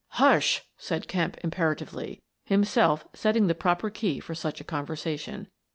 "Hush!" 0.17 0.63
said 0.79 1.07
Kemp, 1.07 1.37
imperatively, 1.43 2.23
himself 2.45 3.05
set 3.13 3.33
ting 3.33 3.45
the 3.45 3.53
proper 3.53 3.91
key 3.91 4.19
for 4.19 4.33
such 4.33 4.59
a 4.59 4.63
conversation. 4.63 5.45